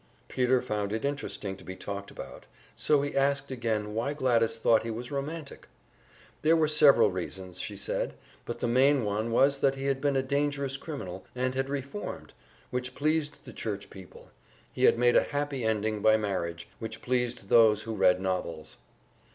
[0.27, 4.81] Peter found it interesting to be talked about, so he asked again why Gladys thought
[4.81, 5.67] he was romantic.
[6.41, 10.15] There were several reasons, she said, but the main one was that he had been
[10.15, 12.33] a dangerous criminal, and had reformed,
[12.71, 14.31] which pleased the church people;
[14.73, 18.77] he had made a happy ending by marriage, which pleased those who read novels.